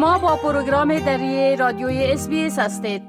[0.00, 3.02] شما با پروگرام دری رادیوی اس هستید.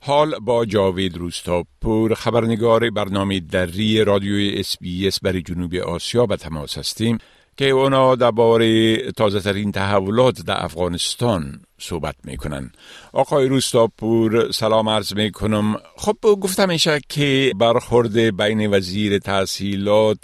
[0.00, 4.64] حال با جاوید روستاپور خبرنگار برنامه دری رادیوی
[5.06, 7.18] اس برای جنوب آسیا به تماس هستیم
[7.56, 12.72] که اونا درباره تازه ترین تحولات در افغانستان صحبت می‌کنن.
[13.12, 15.76] آقای روستاپور سلام عرض می‌کنم.
[15.96, 20.18] خب گفتم میشه که برخورد بین وزیر تحصیلات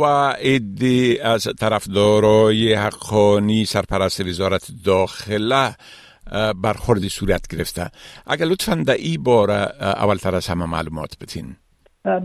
[0.00, 5.70] و عده از طرفدارای حقانی سرپرست وزارت داخله
[6.62, 7.86] برخوردی صورت گرفته.
[8.26, 11.56] اگر لطفا در ای باره اولتر از همه معلومات بتین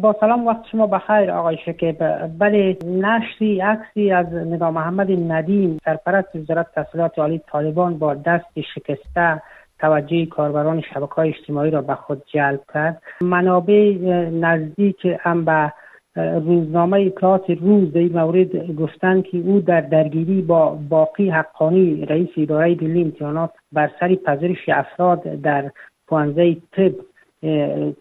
[0.01, 1.97] با سلام وقت شما بخیر آقای شکیب.
[2.39, 9.41] بله نشری عکسی از نگاه محمد ندیم سرپرست وزارت تحصیلات عالی طالبان با دست شکسته
[9.79, 13.01] توجه کاربران شبکه های اجتماعی را به خود جلب کرد.
[13.21, 13.93] منابع
[14.31, 15.73] نزدیک هم به
[16.17, 22.29] روزنامه اطلاعات روز در این مورد گفتند که او در درگیری با باقی حقانی رئیس
[22.37, 25.71] اداره ملی امتحانات بر سر پذیرش افراد در
[26.07, 26.91] پوانزه طب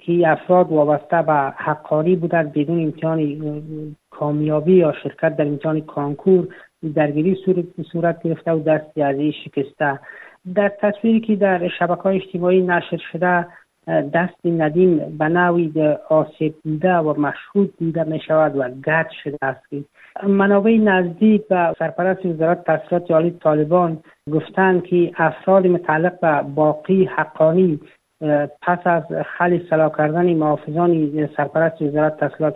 [0.00, 3.36] که افراد وابسته به حقانی بودند بدون امتحان
[4.10, 6.48] کامیابی یا شرکت در امتحان کانکور
[6.94, 7.36] درگیری
[7.92, 9.98] صورت گرفته و دست از شکسته.
[10.54, 13.46] در تصویری که در شبکه های اجتماعی نشر شده
[13.86, 19.66] دست ندیم به نوی آسیب دیده و مشهود دیده می شود و گرد شده است
[20.26, 23.98] منابع نزدیک به سرپرست وزارت تحصیلات عالی طالبان
[24.32, 27.80] گفتند که افراد متعلق به باقی حقانی
[28.62, 29.02] پس از
[29.38, 32.54] خلی سلا کردن محافظان سرپرست وزارت تحصیلات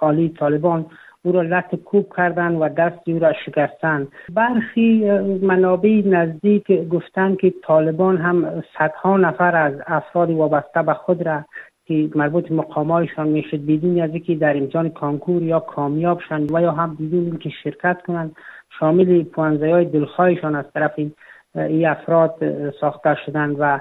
[0.00, 0.86] عالی طالبان
[1.24, 4.08] او را لط کوب کردن و دست او را شکستند.
[4.32, 5.10] برخی
[5.42, 11.44] منابع نزدیک گفتند که طالبان هم صدها نفر از افراد وابسته به خود را
[11.86, 16.72] که مربوط مقامایشان می‌شد بدون از اینکه در امتحان کانکور یا کامیاب شند و یا
[16.72, 18.36] هم بدون اینکه شرکت کنند
[18.78, 22.34] شامل پوانزه های دلخواهشان از طرف این افراد
[22.80, 23.80] ساخته شدند و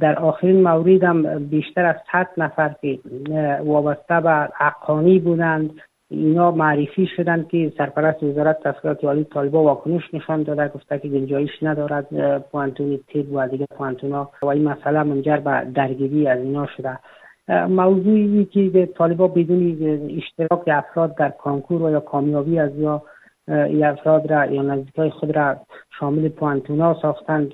[0.00, 2.98] در آخرین مورد هم بیشتر از 100 نفر که
[3.64, 5.70] وابسته به حقانی بودند.
[6.10, 11.50] اینا معرفی شدند که سرپرست وزارت تحصیلات عالی طالبا واکنش نشان داده گفته که گنجایش
[11.62, 16.98] ندارد پوانتون تیب و دیگه پوانتونا و این مسئله منجر به درگیری از اینا شده.
[17.68, 19.76] موضوعی که طالبا بدون
[20.16, 23.02] اشتراک افراد در کانکور و یا کامیابی از یا
[23.50, 25.56] این افراد را یا نزدیکای خود را
[26.00, 27.48] شامل پوانتونا ساختند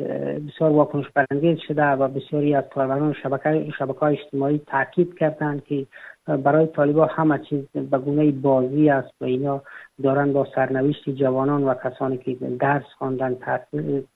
[0.48, 5.86] بسیار واکنش برانگیز شده و بسیاری از کاربران شبکه شبکه اجتماعی تاکید کردند که
[6.26, 9.62] برای طالبا همه چیز به گونه بازی است و اینا
[10.02, 13.34] دارن با سرنوشت جوانان و کسانی که درس خواندن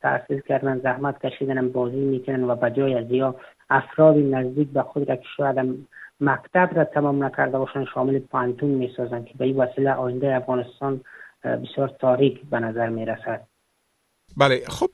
[0.03, 3.35] تحصیل کردن زحمت کشیدن بازی می‌کنن و بجای از یا
[3.71, 5.85] افراد نزدیک به خود را که شاید
[6.21, 11.01] مکتب را تمام نکرده باشن شامل پانتون می‌سازن که به این وسیله آینده افغانستان
[11.45, 13.47] بسیار تاریک به نظر می‌رسد.
[14.37, 14.91] بله خب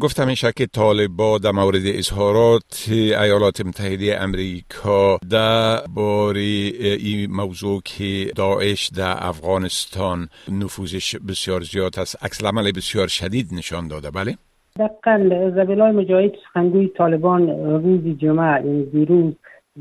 [0.00, 8.32] گفتم میشه که طالبا در مورد اظهارات ایالات متحده امریکا در باری این موضوع که
[8.36, 14.10] داعش در افغانستان نفوذش بسیار زیاد است عکس عمل بسیار شدید نشان داده.
[14.10, 14.34] بله؟
[14.78, 17.48] دقیقا زبیلای مجاهد سخنگوی طالبان
[17.84, 19.34] روز جمعه یعنی دیروز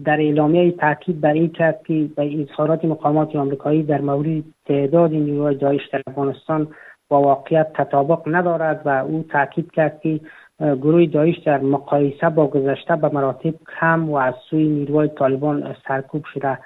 [0.06, 5.56] در اعلامیه تاکید بر این کرد که به اظهارات مقامات آمریکایی در مورد تعداد نیروهای
[5.56, 6.68] داعش در افغانستان
[7.09, 10.19] با واقعیت تطابق ندارد و او تاکید کرد که
[10.59, 16.25] گروه داعش در مقایسه با گذشته به مراتب کم و از سوی نیروهای طالبان سرکوب
[16.34, 16.58] شده.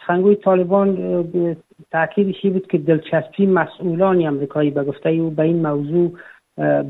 [0.00, 1.26] سخنگوی طالبان
[1.92, 6.12] تاکیدش بود که دلچسپی مسئولان امریکایی به گفته او به این موضوع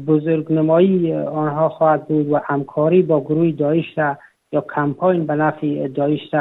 [0.07, 4.17] بزرگنمایی آنها خواهد بود و همکاری با گروه داعش را
[4.53, 6.35] یا کمپاین به نفع داعش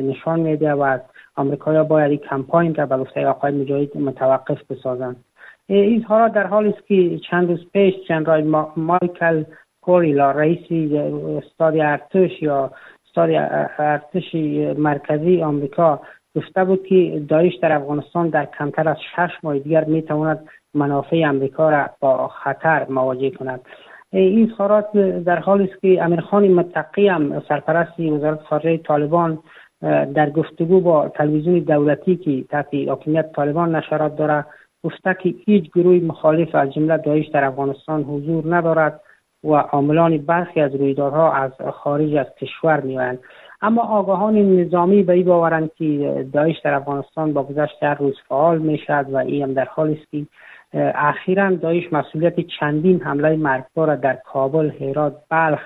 [0.00, 0.98] نشان میده و
[1.36, 5.24] آمریکا باید این کمپاین را به گفته آقای مجاهد متوقف بسازند.
[5.68, 9.44] اظهارات در حالی است که چند روز پیش جنرال مایکل
[9.80, 10.92] کوریلا رئیس
[11.42, 12.70] استاد ارتش یا
[13.08, 13.30] استاد
[13.78, 14.34] ارتش
[14.78, 16.00] مرکزی آمریکا
[16.36, 21.22] گفته بود که داعش در افغانستان در کمتر از شش ماه دیگر می تواند منافع
[21.26, 23.60] امریکا را با خطر مواجه کند.
[24.12, 24.92] این اظهارات
[25.24, 29.38] در حالی است که امیرخان متقی هم سرپرست وزارت خارجه طالبان
[30.14, 34.46] در گفتگو با تلویزیون دولتی که تحت حاکمیت طالبان نشرات دارد
[34.84, 39.00] گفته که هیچ گروه مخالف از جمله داعش در افغانستان حضور ندارد
[39.44, 43.18] و عاملان برخی از رویدادها از خارج از کشور میآیند.
[43.62, 48.58] اما آگاهان نظامی به این باورند که داعش در افغانستان با گذشت هر روز فعال
[48.58, 50.26] می شد و این هم در حالی است که
[50.74, 55.60] اخیرا داعش مسئولیت چندین حمله مرگبار در کابل، هرات، بلخ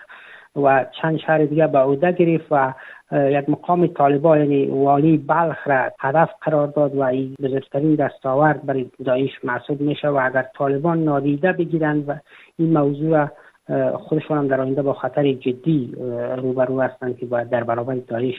[0.57, 2.75] و چند شهر دیگر به عهده گرفت و
[3.13, 8.91] یک مقام طالبان یعنی والی بلخ را هدف قرار داد و این بزرگترین دستاورد برای
[9.05, 12.15] داعش محسوب میشه و اگر طالبان نادیده بگیرند و
[12.59, 13.29] این موضوع
[13.95, 15.95] خودشون هم در آینده با خطر جدی
[16.37, 18.35] روبرو هستند که باید در برابر داعش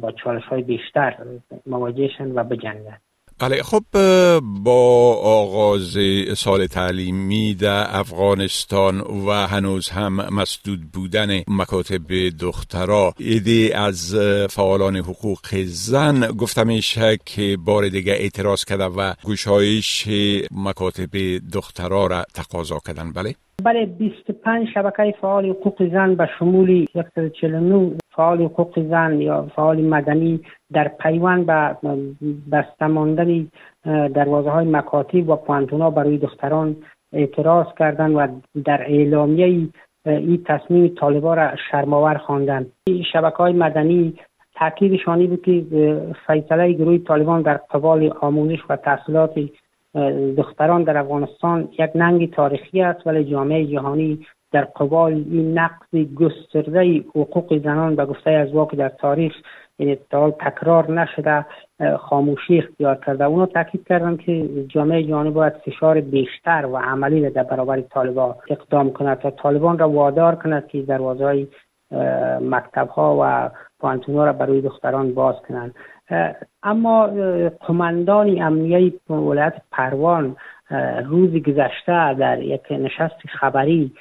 [0.00, 1.16] با چالش های بیشتر
[1.66, 3.07] مواجهشن و بجنگند.
[3.38, 3.84] بله خب
[4.40, 5.96] با آغاز
[6.36, 14.14] سال تعلیمی در افغانستان و هنوز هم مسدود بودن مکاتب دخترا ایده از
[14.50, 20.08] فعالان حقوق زن گفتمش که بار دیگه اعتراض کرده و گشایش
[20.50, 27.90] مکاتب دخترا را تقاضا کردن بله؟ بله 25 شبکه فعال حقوق زن به شمول 149
[28.16, 30.40] فعال حقوق زن یا فعال مدنی
[30.72, 31.76] در پیوند به
[32.52, 33.48] بستماندن
[34.14, 36.76] دروازه های مکاتب و پوانتونا برای دختران
[37.12, 38.26] اعتراض کردند و
[38.64, 39.68] در اعلامیه
[40.06, 42.72] این تصمیم طالبا را شرماور خواندند.
[42.86, 44.14] این شبکه های مدنی
[44.54, 45.64] تاکیدشانی بود که
[46.26, 49.34] فیصله گروه طالبان در قبال آموزش و تحصیلات
[50.36, 57.04] دختران در افغانستان یک ننگ تاریخی است ولی جامعه جهانی در قبال این نقض گسترده
[57.14, 59.32] حقوق زنان به گفته از واقع در تاریخ
[59.76, 61.46] این اتحال تکرار نشده
[61.98, 63.24] خاموشی اختیار کرده.
[63.24, 68.92] اونا تاکید کردن که جامعه جهانی باید فشار بیشتر و عملی در برابر طالبان اقدام
[68.92, 71.46] کند تا طالبان را وادار کند که دروازه های
[72.40, 73.50] مکتب ها و
[73.80, 75.74] پانتون را برای دختران باز کنند.
[76.62, 77.06] اما
[77.60, 80.36] قماندان امنیه ولایت پروان
[81.04, 83.92] روز گذشته در یک نشست خبری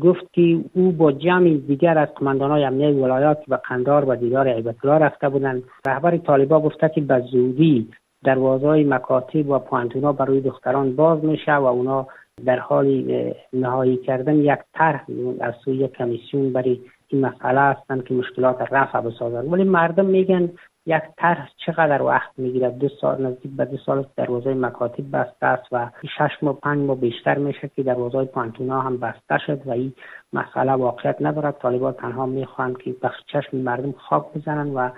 [0.00, 2.08] گفت که او با جمع دیگر از
[2.40, 5.62] های امنیه ولایات و قندار و دیدار عیبت رفته بودند.
[5.86, 7.88] رهبر طالبا گفته که به زودی
[8.24, 12.06] دروازه های مکاتب و پوانتونا برای دختران باز میشه و اونا
[12.44, 13.04] در حال
[13.52, 15.04] نهایی کردن یک طرح
[15.40, 19.52] از سوی کمیسیون برای این مسئله هستند که مشکلات رفع بسازند.
[19.52, 20.50] ولی مردم میگن
[20.86, 25.64] یک طرح چقدر وقت می‌گیرد دو سال نزدیک به دو سال دروازه مکاتب بسته است
[25.72, 29.92] و شش ماه پنج ماه بیشتر میشه که دروازه پانتونا هم بسته شد و این
[30.32, 31.58] مسئله واقعیت ندارد.
[31.62, 34.90] طالبان تنها می‌خواهند که بخش چشم مردم خواب بزنند و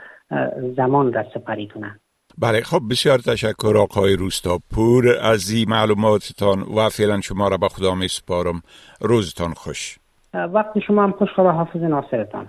[0.76, 2.00] زمان را سپری کنند
[2.38, 5.04] بله خب بسیار تشکر آقای روستاپور.
[5.22, 8.62] از این معلوماتتان و فعلا شما را به خدا می سپارم
[9.00, 9.98] روزتان خوش.
[10.34, 12.48] وقت شما هم خوش خدا حافظ ناصرتان.